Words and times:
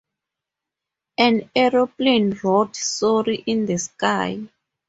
An 1.19 1.51
aeroplane 1.55 2.31
wrote 2.43 2.75
"Sorry" 2.75 3.35
in 3.45 3.67
the 3.67 3.77
sky. 3.77 4.47